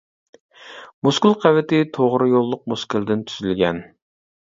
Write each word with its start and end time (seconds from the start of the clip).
مۇسكۇل 1.09 1.37
قەۋىتى 1.45 1.83
توغرا 1.99 2.33
يوللۇق 2.35 2.67
مۇسكۇلدىن 2.75 3.25
تۈزۈلگەن. 3.31 3.89